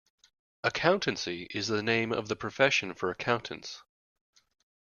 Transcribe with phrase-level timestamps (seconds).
[0.63, 3.83] Accountancy is the name of the profession for accountants